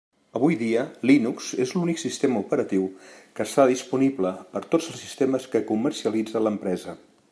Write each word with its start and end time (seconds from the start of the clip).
Avui 0.37 0.55
dia, 0.61 0.85
Linux 1.09 1.49
és 1.65 1.73
l'únic 1.75 2.01
sistema 2.05 2.41
operatiu 2.47 2.89
que 3.03 3.49
està 3.49 3.69
disponible 3.73 4.35
per 4.55 4.63
a 4.65 4.69
tots 4.73 4.93
els 4.95 5.01
sistemes 5.05 5.49
que 5.55 5.67
comercialitza 5.73 6.45
l'empresa. 6.47 7.03